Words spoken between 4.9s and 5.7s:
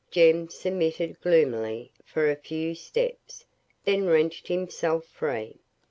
free.